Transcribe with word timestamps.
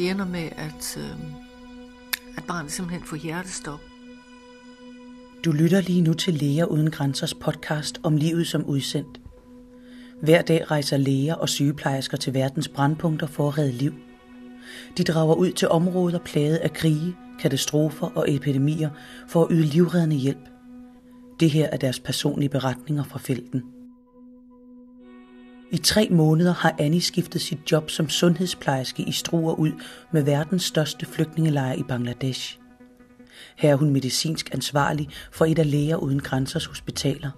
Det 0.00 0.10
ender 0.10 0.26
med, 0.26 0.48
at, 0.56 0.96
øh, 0.98 1.10
at 2.36 2.44
barnet 2.48 2.72
simpelthen 2.72 3.06
får 3.06 3.16
hjertestop. 3.16 3.80
Du 5.44 5.52
lytter 5.52 5.80
lige 5.80 6.00
nu 6.00 6.12
til 6.12 6.34
Læger 6.34 6.64
Uden 6.64 6.90
Grænsers 6.90 7.34
podcast 7.34 8.00
om 8.02 8.16
livet 8.16 8.46
som 8.46 8.64
udsendt. 8.64 9.20
Hver 10.22 10.42
dag 10.42 10.70
rejser 10.70 10.96
læger 10.96 11.34
og 11.34 11.48
sygeplejersker 11.48 12.16
til 12.16 12.34
verdens 12.34 12.68
brandpunkter 12.68 13.26
for 13.26 13.48
at 13.48 13.58
redde 13.58 13.72
liv. 13.72 13.94
De 14.96 15.04
drager 15.04 15.34
ud 15.34 15.52
til 15.52 15.68
områder 15.68 16.18
plaget 16.18 16.56
af 16.56 16.72
krige, 16.72 17.16
katastrofer 17.40 18.06
og 18.06 18.34
epidemier 18.34 18.90
for 19.28 19.44
at 19.44 19.48
yde 19.50 19.62
livreddende 19.62 20.16
hjælp. 20.16 20.48
Det 21.40 21.50
her 21.50 21.68
er 21.72 21.76
deres 21.76 22.00
personlige 22.00 22.48
beretninger 22.48 23.04
fra 23.04 23.18
felten. 23.18 23.62
I 25.72 25.78
tre 25.78 26.08
måneder 26.10 26.54
har 26.54 26.74
Annie 26.78 27.00
skiftet 27.00 27.42
sit 27.42 27.72
job 27.72 27.90
som 27.90 28.08
sundhedsplejerske 28.08 29.02
i 29.02 29.12
Struer 29.12 29.54
ud 29.54 29.72
med 30.12 30.22
verdens 30.22 30.62
største 30.62 31.06
flygtningelejr 31.06 31.72
i 31.72 31.82
Bangladesh. 31.82 32.58
Her 33.56 33.70
er 33.70 33.76
hun 33.76 33.90
medicinsk 33.90 34.50
ansvarlig 34.54 35.08
for 35.32 35.44
et 35.44 35.58
af 35.58 35.70
Læger 35.70 35.96
Uden 35.96 36.20
Grænsers 36.20 36.66
hospitaler. 36.66 37.30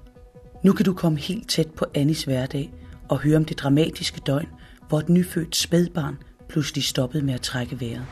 Nu 0.65 0.73
kan 0.73 0.85
du 0.85 0.95
komme 0.95 1.19
helt 1.19 1.49
tæt 1.49 1.71
på 1.71 1.85
Annis 1.95 2.25
hverdag 2.25 2.73
og 3.09 3.19
høre 3.19 3.37
om 3.37 3.45
det 3.45 3.59
dramatiske 3.59 4.21
døgn, 4.21 4.49
hvor 4.89 4.99
et 4.99 5.09
nyfødt 5.09 5.57
spædbarn 5.57 6.19
pludselig 6.49 6.85
stoppede 6.85 7.25
med 7.25 7.35
at 7.35 7.41
trække 7.41 7.81
vejret. 7.81 8.07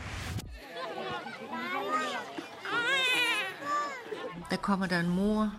Der 4.49 4.57
kommer 4.57 4.85
der 4.85 4.99
en 4.99 5.09
mor 5.09 5.53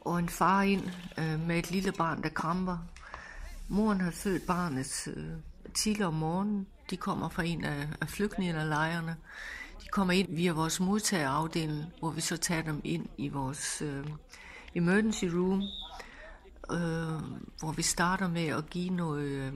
og 0.00 0.18
en 0.18 0.28
far 0.28 0.62
ind 0.62 0.82
øh, 1.18 1.46
med 1.46 1.58
et 1.58 1.70
lille 1.70 1.92
barn, 1.92 2.22
der 2.22 2.28
kramper. 2.28 2.78
Moren 3.70 4.00
har 4.00 4.10
født 4.10 4.46
barnet 4.46 5.08
øh, 5.16 5.24
tidligere 5.74 6.08
om 6.08 6.14
morgenen. 6.14 6.66
De 6.90 6.96
kommer 6.96 7.28
fra 7.28 7.42
en 7.42 7.64
af, 7.64 7.88
af 8.00 8.08
flygtningelejrene. 8.08 9.16
De 9.82 9.88
kommer 9.88 10.12
ind 10.12 10.28
via 10.30 10.52
vores 10.52 10.80
modtagerafdeling, 10.80 11.84
hvor 11.98 12.10
vi 12.10 12.20
så 12.20 12.36
tager 12.36 12.62
dem 12.62 12.80
ind 12.84 13.06
i 13.16 13.28
vores 13.28 13.82
øh, 13.82 14.06
emergency 14.74 15.24
room, 15.24 15.62
øh, 16.70 17.22
hvor 17.58 17.72
vi 17.72 17.82
starter 17.82 18.28
med 18.28 18.46
at 18.46 18.70
give 18.70 18.90
noget 18.90 19.28
øh, 19.28 19.52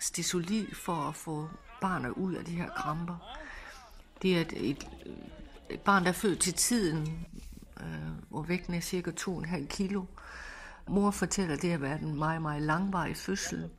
stisolid 0.00 0.66
for 0.74 0.96
at 0.96 1.14
få 1.14 1.48
barnet 1.80 2.10
ud 2.10 2.34
af 2.34 2.44
de 2.44 2.52
her 2.52 2.68
kramper. 2.76 3.38
Det 4.22 4.36
er 4.36 4.40
et, 4.40 4.52
et, 4.56 4.88
et 5.70 5.80
barn, 5.80 6.02
der 6.02 6.08
er 6.08 6.12
født 6.12 6.40
til 6.40 6.54
tiden, 6.54 7.26
øh, 7.80 7.86
hvor 8.28 8.42
vægten 8.42 8.74
er 8.74 8.80
cirka 8.80 9.10
2,5 9.10 9.66
kilo. 9.66 10.04
Mor 10.88 11.10
fortæller, 11.10 11.54
at 11.54 11.62
det 11.62 11.70
har 11.70 11.78
været 11.78 12.00
en 12.00 12.18
meget, 12.18 12.42
meget 12.42 12.62
langvarig 12.62 13.16
fødsel. 13.16 13.70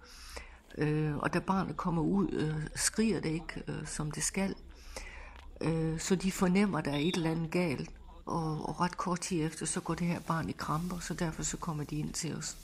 Øh, 0.77 1.17
og 1.17 1.33
da 1.33 1.39
barnet 1.39 1.77
kommer 1.77 2.01
ud, 2.01 2.31
øh, 2.31 2.67
skriger 2.75 3.19
det 3.19 3.29
ikke, 3.29 3.63
øh, 3.67 3.87
som 3.87 4.11
det 4.11 4.23
skal. 4.23 4.55
Øh, 5.61 5.99
så 5.99 6.15
de 6.15 6.31
fornemmer, 6.31 6.77
at 6.77 6.85
der 6.85 6.91
er 6.91 6.97
et 6.97 7.15
eller 7.15 7.31
andet 7.31 7.51
galt. 7.51 7.89
Og, 8.25 8.69
og 8.69 8.81
ret 8.81 8.97
kort 8.97 9.19
tid 9.19 9.45
efter, 9.45 9.65
så 9.65 9.81
går 9.81 9.93
det 9.93 10.07
her 10.07 10.19
barn 10.19 10.49
i 10.49 10.51
kramper, 10.51 10.99
så 10.99 11.13
derfor 11.13 11.43
så 11.43 11.57
kommer 11.57 11.83
de 11.83 11.95
ind 11.95 12.13
til 12.13 12.35
os. 12.35 12.57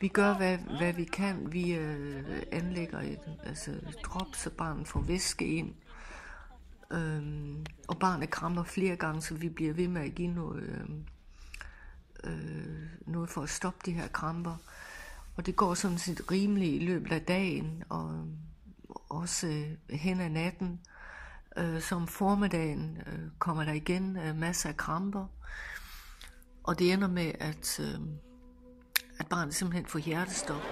Vi 0.00 0.08
gør, 0.08 0.34
hvad, 0.34 0.58
hvad 0.58 0.92
vi 0.92 1.04
kan. 1.04 1.52
Vi 1.52 1.72
øh, 1.72 2.42
anlægger 2.52 3.00
et, 3.00 3.18
altså 3.44 3.70
et 3.70 3.96
drop, 4.04 4.34
så 4.34 4.50
barnet 4.50 4.88
får 4.88 5.00
væske 5.00 5.46
ind. 5.46 5.74
Øhm, 6.92 7.66
og 7.88 7.98
barnet 7.98 8.30
kramper 8.30 8.62
flere 8.62 8.96
gange, 8.96 9.22
så 9.22 9.34
vi 9.34 9.48
bliver 9.48 9.72
ved 9.72 9.88
med 9.88 10.02
at 10.02 10.14
give 10.14 10.28
noget, 10.28 10.62
øh, 10.62 10.88
øh, 12.24 12.86
noget 13.06 13.30
for 13.30 13.42
at 13.42 13.50
stoppe 13.50 13.78
de 13.86 13.92
her 13.92 14.08
kramper. 14.08 14.56
Og 15.36 15.46
det 15.46 15.56
går 15.56 15.74
sådan 15.74 15.98
set 15.98 16.30
rimeligt 16.30 16.82
i 16.82 16.86
løbet 16.86 17.12
af 17.12 17.22
dagen, 17.22 17.82
og 17.88 18.24
også 19.08 19.46
øh, 19.46 19.98
hen 19.98 20.20
ad 20.20 20.28
natten. 20.28 20.80
Øh, 21.56 21.80
som 21.80 22.06
formiddagen 22.06 22.98
øh, 23.06 23.18
kommer 23.38 23.64
der 23.64 23.72
igen 23.72 24.16
øh, 24.16 24.36
masser 24.36 24.68
af 24.68 24.76
kramper. 24.76 25.26
Og 26.64 26.78
det 26.78 26.92
ender 26.92 27.08
med, 27.08 27.32
at, 27.40 27.80
øh, 27.80 28.00
at 29.18 29.26
barnet 29.26 29.54
simpelthen 29.54 29.86
får 29.86 29.98
hjertestop. 29.98 30.62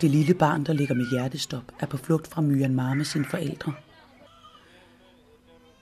Det 0.00 0.10
lille 0.10 0.34
barn, 0.34 0.64
der 0.64 0.72
ligger 0.72 0.94
med 0.94 1.10
hjertestop, 1.10 1.72
er 1.80 1.86
på 1.86 1.96
flugt 1.96 2.26
fra 2.26 2.40
Myanmar 2.40 2.94
med 2.94 3.04
sine 3.04 3.24
forældre. 3.24 3.72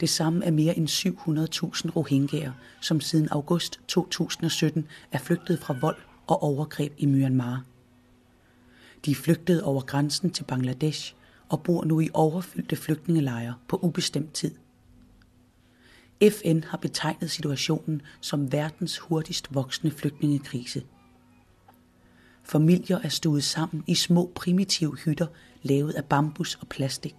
Det 0.02 0.10
samme 0.10 0.44
er 0.44 0.50
mere 0.50 0.78
end 0.78 0.88
700.000 0.88 1.90
rohingyaer, 1.96 2.52
som 2.80 3.00
siden 3.00 3.28
august 3.28 3.80
2017 3.88 4.86
er 5.12 5.18
flygtet 5.18 5.58
fra 5.58 5.76
vold 5.80 5.96
og 6.26 6.42
overgreb 6.42 6.92
i 6.98 7.06
Myanmar. 7.06 7.64
De 9.04 9.10
er 9.10 9.14
flygtet 9.14 9.62
over 9.62 9.82
grænsen 9.82 10.30
til 10.30 10.44
Bangladesh 10.44 11.14
og 11.48 11.62
bor 11.62 11.84
nu 11.84 12.00
i 12.00 12.08
overfyldte 12.14 12.76
flygtningelejre 12.76 13.54
på 13.68 13.78
ubestemt 13.82 14.32
tid. 14.32 14.54
FN 16.30 16.60
har 16.60 16.78
betegnet 16.78 17.30
situationen 17.30 18.02
som 18.20 18.52
verdens 18.52 18.98
hurtigst 18.98 19.54
voksende 19.54 19.94
flygtningekrise. 19.94 20.82
Familier 22.44 22.98
er 23.02 23.08
stuet 23.08 23.44
sammen 23.44 23.84
i 23.86 23.94
små 23.94 24.32
primitive 24.34 24.96
hytter 24.96 25.26
lavet 25.62 25.92
af 25.92 26.04
bambus 26.04 26.54
og 26.54 26.68
plastik. 26.68 27.14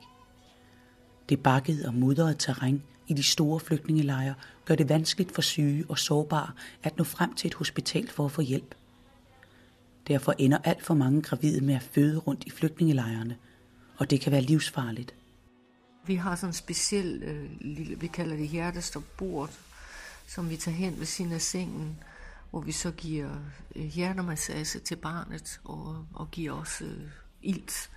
Det 1.29 1.39
bakkede 1.43 1.87
og 1.87 1.93
mudrede 1.93 2.35
terræn 2.39 2.83
i 3.07 3.13
de 3.13 3.23
store 3.23 3.59
flygtningelejre 3.59 4.33
gør 4.65 4.75
det 4.75 4.89
vanskeligt 4.89 5.31
for 5.31 5.41
syge 5.41 5.85
og 5.89 5.99
sårbare 5.99 6.51
at 6.83 6.97
nå 6.97 7.03
frem 7.03 7.33
til 7.33 7.47
et 7.47 7.53
hospital 7.53 8.09
for 8.09 8.25
at 8.25 8.31
få 8.31 8.41
hjælp. 8.41 8.75
Derfor 10.07 10.33
ender 10.37 10.57
alt 10.63 10.85
for 10.85 10.93
mange 10.93 11.21
gravide 11.21 11.61
med 11.61 11.75
at 11.75 11.83
føde 11.83 12.17
rundt 12.17 12.43
i 12.43 12.49
flygtningelejrene, 12.49 13.37
og 13.97 14.09
det 14.09 14.21
kan 14.21 14.31
være 14.31 14.41
livsfarligt. 14.41 15.15
Vi 16.05 16.15
har 16.15 16.35
sådan 16.35 16.49
en 16.49 16.53
speciel, 16.53 17.23
øh, 17.23 17.49
lille, 17.61 17.99
vi 17.99 18.07
kalder 18.07 18.35
det 18.35 18.47
hjertestopbord, 18.47 19.49
som 20.27 20.49
vi 20.49 20.57
tager 20.57 20.75
hen 20.75 20.99
ved 20.99 21.05
siden 21.05 21.31
af 21.31 21.41
sengen, 21.41 21.97
hvor 22.49 22.61
vi 22.61 22.71
så 22.71 22.91
giver 22.91 23.29
øh, 23.75 23.85
hjertemassage 23.85 24.79
til 24.79 24.95
barnet 24.95 25.59
og, 25.63 26.05
og 26.13 26.31
giver 26.31 26.51
også 26.51 26.85
øh, 26.85 27.09
ilt. 27.41 27.89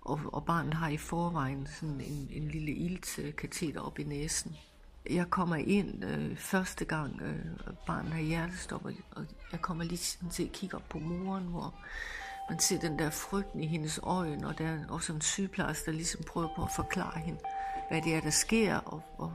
Og, 0.00 0.20
og 0.32 0.44
barnet 0.44 0.74
har 0.74 0.88
i 0.88 0.96
forvejen 0.96 1.66
sådan 1.66 2.00
en, 2.00 2.28
en 2.30 2.48
lille 2.48 2.72
iltkateter 2.72 3.80
op 3.80 3.98
i 3.98 4.04
næsen. 4.04 4.56
Jeg 5.10 5.30
kommer 5.30 5.56
ind 5.56 6.04
øh, 6.04 6.36
første 6.36 6.84
gang, 6.84 7.22
øh, 7.22 7.74
barnet 7.86 8.12
har 8.12 8.20
hjertestop, 8.20 8.84
og 8.84 9.26
jeg 9.52 9.60
kommer 9.60 9.84
lige 9.84 10.30
til 10.30 10.42
at 10.42 10.52
kigge 10.52 10.76
op 10.76 10.88
på 10.88 10.98
moren, 10.98 11.44
hvor 11.44 11.74
man 12.50 12.60
ser 12.60 12.80
den 12.80 12.98
der 12.98 13.10
frygten 13.10 13.62
i 13.62 13.66
hendes 13.66 14.00
øjne, 14.02 14.48
og 14.48 14.58
der 14.58 14.66
er 14.66 14.78
også 14.88 15.12
en 15.12 15.20
sygeplejerske, 15.20 15.86
der 15.86 15.92
ligesom 15.92 16.20
prøver 16.26 16.48
på 16.56 16.62
at 16.62 16.70
forklare 16.76 17.18
hende, 17.18 17.40
hvad 17.90 18.02
det 18.02 18.14
er, 18.14 18.20
der 18.20 18.30
sker, 18.30 18.76
og, 18.76 19.02
og, 19.18 19.32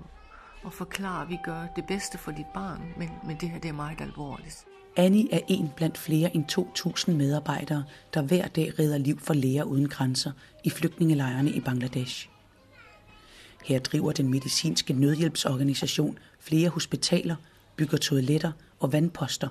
og 0.63 0.73
forklare, 0.73 1.21
at 1.21 1.29
vi 1.29 1.37
gør 1.43 1.67
det 1.75 1.87
bedste 1.87 2.17
for 2.17 2.31
dit 2.31 2.45
barn, 2.53 2.93
men, 2.97 3.09
men 3.23 3.37
det 3.37 3.49
her 3.49 3.59
det 3.59 3.69
er 3.69 3.73
meget 3.73 4.01
alvorligt. 4.01 4.65
Annie 4.97 5.33
er 5.33 5.39
en 5.47 5.71
blandt 5.75 5.97
flere 5.97 6.35
end 6.35 6.45
2.000 6.51 7.11
medarbejdere, 7.11 7.83
der 8.13 8.21
hver 8.21 8.47
dag 8.47 8.79
redder 8.79 8.97
liv 8.97 9.19
for 9.19 9.33
læger 9.33 9.63
uden 9.63 9.89
grænser 9.89 10.31
i 10.63 10.69
flygtningelejrene 10.69 11.51
i 11.51 11.59
Bangladesh. 11.59 12.29
Her 13.65 13.79
driver 13.79 14.11
den 14.11 14.31
medicinske 14.31 14.93
nødhjælpsorganisation 14.93 16.17
flere 16.39 16.69
hospitaler, 16.69 17.35
bygger 17.75 17.97
toiletter 17.97 18.51
og 18.79 18.93
vandposter, 18.93 19.47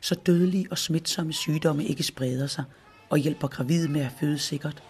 så 0.00 0.14
dødelige 0.14 0.66
og 0.70 0.78
smitsomme 0.78 1.32
sygdomme 1.32 1.84
ikke 1.84 2.02
spreder 2.02 2.46
sig 2.46 2.64
og 3.10 3.18
hjælper 3.18 3.48
gravide 3.48 3.88
med 3.88 4.00
at 4.00 4.12
føde 4.20 4.38
sikkert. 4.38 4.82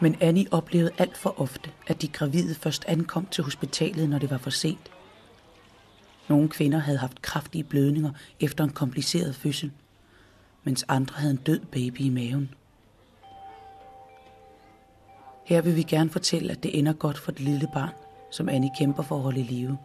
Men 0.00 0.16
Annie 0.20 0.46
oplevede 0.50 0.90
alt 0.98 1.16
for 1.16 1.40
ofte, 1.40 1.70
at 1.86 2.02
de 2.02 2.08
gravide 2.08 2.54
først 2.54 2.84
ankom 2.88 3.26
til 3.26 3.44
hospitalet, 3.44 4.10
når 4.10 4.18
det 4.18 4.30
var 4.30 4.38
for 4.38 4.50
sent. 4.50 4.93
Nogle 6.28 6.48
kvinder 6.48 6.78
havde 6.78 6.98
haft 6.98 7.22
kraftige 7.22 7.64
blødninger 7.64 8.10
efter 8.40 8.64
en 8.64 8.70
kompliceret 8.70 9.36
fødsel, 9.36 9.72
mens 10.64 10.84
andre 10.88 11.14
havde 11.16 11.30
en 11.30 11.36
død 11.36 11.60
baby 11.60 12.00
i 12.00 12.08
maven. 12.08 12.54
Her 15.44 15.62
vil 15.62 15.76
vi 15.76 15.82
gerne 15.82 16.10
fortælle, 16.10 16.52
at 16.52 16.62
det 16.62 16.78
ender 16.78 16.92
godt 16.92 17.18
for 17.18 17.32
det 17.32 17.40
lille 17.40 17.68
barn, 17.74 17.92
som 18.30 18.48
Annie 18.48 18.70
kæmper 18.78 19.02
for 19.02 19.16
at 19.16 19.22
holde 19.22 19.40
i 19.40 19.42
live. 19.42 19.78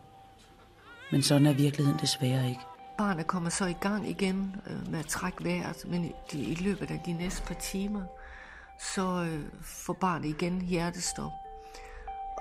Men 1.11 1.23
sådan 1.23 1.47
er 1.47 1.53
virkeligheden 1.53 1.99
desværre 1.99 2.49
ikke. 2.49 2.61
Barnet 2.97 3.27
kommer 3.27 3.49
så 3.49 3.65
i 3.65 3.75
gang 3.81 4.09
igen 4.09 4.55
øh, 4.67 4.91
med 4.91 4.99
at 4.99 5.05
trække 5.05 5.43
vejret, 5.43 5.85
men 5.87 6.13
i, 6.33 6.55
løbet 6.55 6.91
af 6.91 6.99
de 7.05 7.13
næste 7.13 7.41
par 7.41 7.53
timer, 7.53 8.03
så 8.95 9.27
øh, 9.31 9.41
får 9.61 9.93
barnet 9.93 10.29
igen 10.29 10.61
hjertestop. 10.61 11.31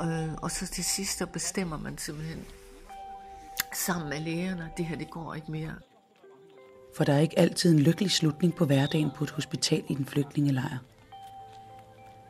Øh, 0.03 0.35
og 0.43 0.51
så 0.51 0.67
til 0.67 0.85
sidst, 0.85 1.19
der 1.19 1.27
bestemmer 1.27 1.79
man 1.79 1.99
simpelthen 1.99 2.45
sammen 3.79 4.09
med 4.09 4.21
lægerne, 4.21 4.71
det 4.77 4.85
her 4.85 4.97
det 4.97 5.11
går 5.11 5.35
ikke 5.35 5.51
mere. 5.51 5.75
For 6.97 7.05
der 7.05 7.13
er 7.13 7.19
ikke 7.19 7.39
altid 7.39 7.73
en 7.73 7.79
lykkelig 7.79 8.11
slutning 8.11 8.55
på 8.55 8.65
hverdagen 8.65 9.11
på 9.17 9.25
et 9.25 9.31
hospital 9.31 9.85
i 9.89 9.95
den 9.95 10.07
flygtningelejr. 10.07 10.79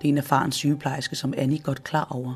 Det 0.03 0.09
er 0.09 0.13
en 0.13 0.19
erfaren 0.19 0.53
sygeplejerske, 0.53 1.17
som 1.17 1.35
Annie 1.37 1.59
godt 1.59 1.85
klar 1.85 2.07
over. 2.11 2.35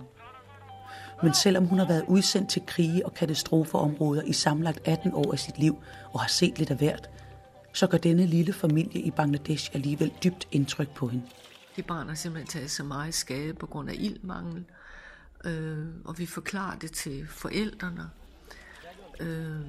Men 1.22 1.34
selvom 1.34 1.66
hun 1.66 1.78
har 1.78 1.86
været 1.86 2.04
udsendt 2.08 2.50
til 2.50 2.62
krige 2.66 3.06
og 3.06 3.14
katastrofeområder 3.14 4.22
i 4.22 4.32
samlet 4.32 4.80
18 4.84 5.14
år 5.14 5.32
af 5.32 5.38
sit 5.38 5.58
liv 5.58 5.76
og 6.12 6.20
har 6.20 6.28
set 6.28 6.58
lidt 6.58 6.70
af 6.70 6.76
hvert, 6.76 7.10
så 7.72 7.86
gør 7.86 7.98
denne 7.98 8.26
lille 8.26 8.52
familie 8.52 9.00
i 9.00 9.10
Bangladesh 9.10 9.70
alligevel 9.74 10.12
dybt 10.24 10.48
indtryk 10.52 10.94
på 10.94 11.08
hende. 11.08 11.24
Det 11.76 11.86
barn 11.86 12.08
har 12.08 12.14
simpelthen 12.14 12.48
taget 12.48 12.70
så 12.70 12.84
meget 12.84 13.14
skade 13.14 13.54
på 13.54 13.66
grund 13.66 13.90
af 13.90 13.94
ildmangel. 13.98 14.64
Øh, 15.44 15.86
og 16.04 16.18
vi 16.18 16.26
forklarer 16.26 16.78
det 16.78 16.92
til 16.92 17.26
forældrene. 17.28 18.10
Øh, 19.20 19.60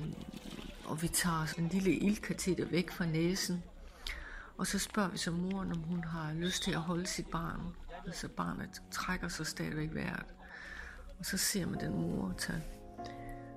og 0.86 1.02
vi 1.02 1.08
tager 1.08 1.54
en 1.58 1.68
lille 1.68 1.92
ildkateter 1.92 2.66
væk 2.66 2.92
fra 2.92 3.06
næsen. 3.06 3.64
Og 4.58 4.68
så 4.68 4.80
spørger 4.80 5.10
vi 5.10 5.18
så 5.18 5.32
moren, 5.32 5.72
om 5.72 5.78
hun 5.78 6.04
har 6.04 6.34
lyst 6.34 6.64
til 6.64 6.72
at 6.72 6.82
holde 6.82 7.08
sit 7.08 7.28
barn. 7.28 7.62
Altså 8.06 8.28
barnet 8.28 8.82
trækker 8.92 9.28
sig 9.28 9.48
stadigvæk 9.48 9.94
vejret. 9.94 10.26
Og 11.20 11.26
så 11.26 11.38
ser 11.38 11.66
man 11.66 11.80
den 11.80 11.92
mor 11.92 12.34
tage 12.38 12.64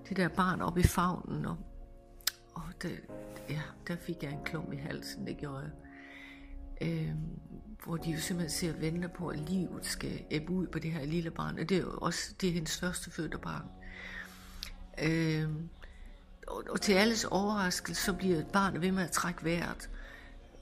det 0.09 0.17
der 0.17 0.29
barn 0.29 0.61
op 0.61 0.79
i 0.79 0.83
favnen. 0.83 1.47
Og, 1.47 1.57
og 2.55 2.63
det, 2.83 3.01
ja, 3.49 3.63
der 3.87 3.97
fik 3.97 4.23
jeg 4.23 4.33
en 4.33 4.45
klump 4.45 4.73
i 4.73 4.77
halsen, 4.77 5.27
det 5.27 5.37
gjorde 5.37 5.59
jeg. 5.59 5.71
Øh, 6.89 7.15
hvor 7.85 7.97
de 7.97 8.11
jo 8.11 8.21
simpelthen 8.21 8.51
ser 8.51 8.81
venter 8.81 9.09
på, 9.09 9.29
at 9.29 9.39
livet 9.51 9.87
skal 9.87 10.25
æbbe 10.31 10.53
ud 10.53 10.67
på 10.67 10.79
det 10.79 10.93
her 10.93 11.05
lille 11.05 11.31
barn. 11.31 11.59
Og 11.59 11.69
det 11.69 11.77
er 11.77 11.81
jo 11.81 11.99
også 11.99 12.35
det 12.41 12.49
er 12.49 12.53
hendes 12.53 12.79
første 12.81 13.11
fødte 13.11 13.39
barn. 13.39 13.65
Øh, 15.03 15.51
og, 16.47 16.65
og 16.71 16.81
til 16.81 16.93
alles 16.93 17.25
overraskelse, 17.25 18.03
så 18.03 18.13
bliver 18.13 18.45
barnet 18.45 18.81
ved 18.81 18.93
med 18.93 19.03
at 19.03 19.11
trække 19.11 19.45
vejret. 19.45 19.91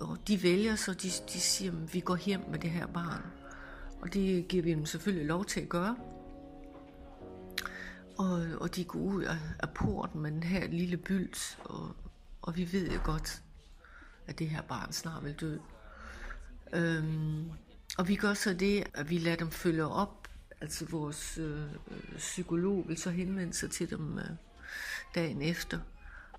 Og 0.01 0.19
de 0.29 0.43
vælger 0.43 0.77
så, 0.77 0.93
de, 0.93 1.09
de 1.33 1.41
siger, 1.41 1.73
at 1.73 1.95
vi 1.95 2.01
går 2.01 2.17
hjem 2.17 2.41
med 2.51 2.59
det 2.59 2.71
her 2.71 2.87
barn. 2.87 3.23
Og 4.01 4.15
det 4.15 4.49
giver 4.49 4.63
vi 4.63 4.71
dem 4.71 4.87
selvfølgelig 4.87 5.27
lov 5.27 5.45
til 5.45 5.61
at 5.61 5.69
gøre. 5.69 5.97
Og, 8.19 8.47
og 8.61 8.77
de 8.77 8.85
går 8.85 8.99
ud 8.99 9.23
af, 9.23 9.37
af 9.59 9.71
porten 9.71 10.21
med 10.21 10.31
den 10.31 10.43
her 10.43 10.67
lille 10.67 10.97
bylt, 10.97 11.59
og, 11.65 11.97
og 12.43 12.57
vi 12.57 12.73
ved 12.73 12.91
jo 12.91 13.01
godt, 13.05 13.43
at 14.27 14.39
det 14.39 14.49
her 14.49 14.63
barn 14.63 14.93
snart 14.93 15.25
vil 15.25 15.35
dø. 15.35 15.57
Øhm, 16.73 17.51
og 17.99 18.09
vi 18.09 18.17
gør 18.17 18.35
så 18.35 18.55
det, 18.55 18.85
at 18.95 19.11
vi 19.11 19.19
lader 19.19 19.37
dem 19.37 19.51
følge 19.51 19.87
op. 19.87 20.29
Altså 20.61 20.87
vores 20.91 21.39
øh, 21.39 21.63
øh 21.63 22.17
psykolog 22.17 22.85
vil 22.89 22.97
så 22.97 23.11
henvende 23.11 23.53
sig 23.53 23.71
til 23.71 23.91
dem 23.91 24.19
øh, 24.19 24.31
dagen 25.15 25.43
efter, 25.43 25.81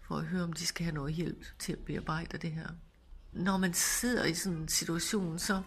for 0.07 0.17
at 0.17 0.25
høre, 0.25 0.43
om 0.43 0.53
de 0.53 0.67
skal 0.67 0.83
have 0.83 0.95
noget 0.95 1.13
hjælp 1.13 1.45
til 1.59 1.73
at 1.73 1.79
bearbejde 1.79 2.37
det 2.37 2.51
her. 2.51 2.67
Når 3.33 3.57
man 3.57 3.73
sidder 3.73 4.25
i 4.25 4.33
sådan 4.33 4.57
en 4.57 4.67
situation, 4.67 5.39
så, 5.39 5.61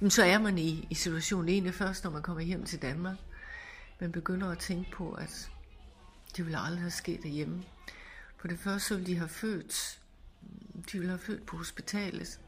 jamen, 0.00 0.10
så 0.10 0.24
er 0.24 0.38
man 0.38 0.58
i, 0.58 0.86
i 0.90 0.94
situationen 0.94 1.48
egentlig 1.48 1.74
først, 1.74 2.04
når 2.04 2.10
man 2.10 2.22
kommer 2.22 2.42
hjem 2.42 2.64
til 2.64 2.82
Danmark. 2.82 3.16
Man 4.00 4.12
begynder 4.12 4.50
at 4.50 4.58
tænke 4.58 4.90
på, 4.90 5.12
at 5.12 5.50
det 6.36 6.44
ville 6.44 6.58
aldrig 6.58 6.80
have 6.80 6.90
sket 6.90 7.22
derhjemme. 7.22 7.64
For 8.36 8.48
det 8.48 8.58
første 8.58 8.88
så 8.88 8.94
ville 8.94 9.12
de 9.12 9.16
have 9.18 9.28
født, 9.28 10.00
de 10.92 10.98
ville 10.98 11.08
have 11.08 11.18
født 11.18 11.46
på 11.46 11.56
hospitalet, 11.56 12.40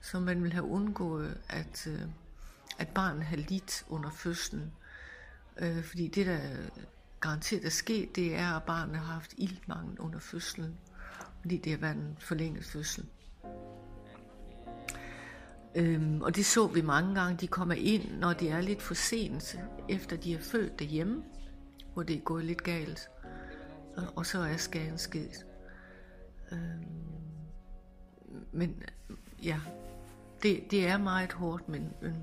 så 0.00 0.20
man 0.20 0.42
ville 0.42 0.54
have 0.54 0.64
undgået, 0.64 1.40
at, 1.48 1.86
øh, 1.86 2.00
at 2.78 2.88
barnet 2.88 3.24
havde 3.24 3.42
lidt 3.42 3.84
under 3.88 4.10
fødslen. 4.10 4.72
Øh, 5.58 5.84
fordi 5.84 6.08
det, 6.08 6.26
der 6.26 6.40
garanteret 7.20 7.64
er 7.64 7.70
sket, 7.70 8.16
det 8.16 8.34
er, 8.34 8.56
at 8.56 8.62
barnet 8.62 8.96
har 8.96 9.12
haft 9.12 9.34
ildmangel 9.36 9.98
under 9.98 10.18
fødslen, 10.18 10.78
fordi 11.40 11.56
det 11.56 11.72
har 11.72 11.78
været 11.78 11.96
en 11.96 12.16
forlænget 12.20 12.64
fødsel. 12.64 13.06
Øhm, 15.74 16.22
og 16.22 16.36
det 16.36 16.46
så 16.46 16.66
vi 16.66 16.82
mange 16.82 17.14
gange, 17.14 17.36
de 17.36 17.46
kommer 17.46 17.74
ind, 17.74 18.18
når 18.18 18.32
det 18.32 18.50
er 18.50 18.60
lidt 18.60 18.82
for 18.82 18.94
sent, 18.94 19.58
efter 19.88 20.16
de 20.16 20.34
er 20.34 20.40
født 20.40 20.78
derhjemme, 20.78 21.22
hvor 21.94 22.02
det 22.02 22.16
er 22.16 22.20
gået 22.20 22.44
lidt 22.44 22.62
galt, 22.62 23.08
og, 23.96 24.04
og 24.16 24.26
så 24.26 24.38
er 24.38 24.56
skaden 24.56 24.98
sket. 24.98 25.46
Øhm, 26.52 27.00
men 28.52 28.82
ja, 29.42 29.60
det, 30.42 30.70
det 30.70 30.86
er 30.86 30.98
meget 30.98 31.32
hårdt, 31.32 31.68
men, 31.68 31.92
men, 32.02 32.16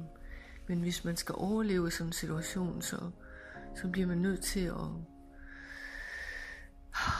men 0.67 0.79
hvis 0.79 1.03
man 1.05 1.17
skal 1.17 1.35
overleve 1.37 1.91
sådan 1.91 2.07
en 2.07 2.13
situation, 2.13 2.81
så, 2.81 3.11
så 3.81 3.87
bliver 3.87 4.07
man 4.07 4.17
nødt 4.17 4.41
til 4.41 4.65
at 4.65 4.89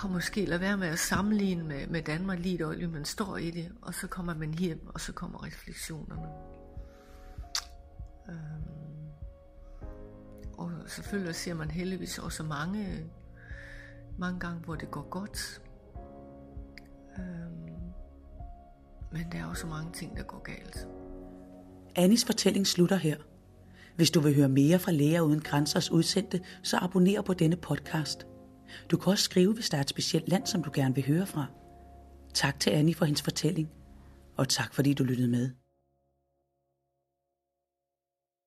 og 0.04 0.10
måske 0.10 0.46
lade 0.46 0.62
være 0.62 0.78
med 0.78 0.88
at 0.88 1.00
sammenligne 1.00 1.64
med, 1.64 1.88
med 1.88 2.02
Danmark 2.02 2.40
lige 2.40 2.56
et 2.56 2.62
øjeblik, 2.62 2.90
man 2.90 3.06
står 3.06 3.38
i 3.38 3.52
det, 3.52 3.72
og 3.82 3.94
så 3.94 4.08
kommer 4.08 4.36
man 4.36 4.54
hjem, 4.54 4.88
og 4.88 5.02
så 5.02 5.14
kommer 5.14 5.46
refleksionerne. 5.46 6.28
Øhm, 8.30 9.08
og 10.58 10.72
selvfølgelig 10.88 11.36
ser 11.36 11.54
man 11.54 11.72
heldigvis 11.72 12.20
også 12.20 12.44
mange, 12.44 13.06
mange 14.18 14.40
gange, 14.40 14.60
hvor 14.60 14.76
det 14.76 14.92
går 14.92 15.10
godt. 15.10 15.62
Øhm, 17.20 17.92
men 19.12 19.32
der 19.32 19.38
er 19.38 19.46
også 19.46 19.68
mange 19.68 19.92
ting, 19.92 20.18
der 20.18 20.24
går 20.24 20.40
galt. 20.40 20.88
Annis 21.96 22.26
fortælling 22.26 22.68
slutter 22.68 22.96
her. 22.96 23.18
Hvis 23.98 24.12
du 24.12 24.20
vil 24.20 24.36
høre 24.36 24.50
mere 24.50 24.80
fra 24.80 24.92
Læger 24.92 25.22
Uden 25.22 25.40
Grænsers 25.40 25.92
udsendte, 25.92 26.42
så 26.64 26.78
abonner 26.78 27.22
på 27.22 27.34
denne 27.34 27.56
podcast. 27.56 28.28
Du 28.92 28.98
kan 28.98 29.12
også 29.12 29.24
skrive, 29.24 29.54
hvis 29.54 29.70
der 29.70 29.78
er 29.78 29.82
et 29.82 29.90
specielt 29.90 30.30
land, 30.30 30.46
som 30.46 30.64
du 30.64 30.70
gerne 30.74 30.96
vil 30.96 31.08
høre 31.08 31.26
fra. 31.26 31.46
Tak 32.34 32.60
til 32.60 32.70
Annie 32.70 32.96
for 32.96 33.06
hendes 33.06 33.22
fortælling, 33.22 33.70
og 34.38 34.50
tak 34.50 34.74
fordi 34.74 34.94
du 34.94 35.04
lyttede 35.04 35.28
med. 35.28 35.50